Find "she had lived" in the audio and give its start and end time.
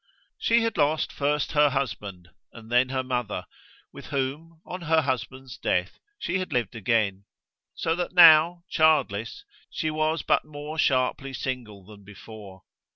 6.17-6.73